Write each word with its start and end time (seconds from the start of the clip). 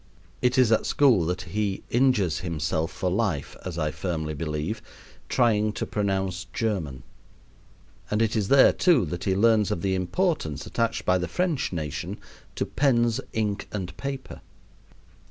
It 0.41 0.57
is 0.57 0.71
at 0.71 0.87
school 0.87 1.27
that 1.27 1.43
he 1.43 1.83
injures 1.91 2.39
himself 2.39 2.91
for 2.91 3.11
life 3.11 3.55
as 3.63 3.77
I 3.77 3.91
firmly 3.91 4.33
believe 4.33 4.81
trying 5.29 5.71
to 5.73 5.85
pronounce 5.85 6.45
German; 6.53 7.03
and 8.09 8.19
it 8.19 8.35
is 8.35 8.47
there, 8.47 8.73
too, 8.73 9.05
that 9.05 9.25
he 9.25 9.35
learns 9.35 9.69
of 9.69 9.83
the 9.83 9.93
importance 9.93 10.65
attached 10.65 11.05
by 11.05 11.19
the 11.19 11.27
French 11.27 11.71
nation 11.71 12.17
to 12.55 12.65
pens, 12.65 13.21
ink, 13.33 13.67
and 13.71 13.95
paper. 13.95 14.41